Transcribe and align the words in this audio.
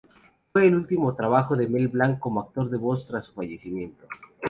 Fue 0.51 0.65
el 0.65 0.73
último 0.73 1.13
trabajo 1.13 1.55
de 1.55 1.67
Mel 1.67 1.87
Blanc 1.87 2.17
como 2.17 2.39
actor 2.41 2.71
de 2.71 2.77
voz 2.77 3.05
tras 3.05 3.27
su 3.27 3.33
fallecimiento. 3.33 4.07